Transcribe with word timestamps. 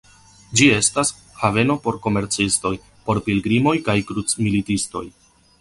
Ĝi 0.59 0.69
estis 0.77 1.11
haveno 1.41 1.75
por 1.83 1.99
komercistoj, 2.07 2.73
por 3.11 3.23
pilgrimoj 3.29 3.77
kaj 3.91 3.99
krucmilitistoj. 4.11 5.09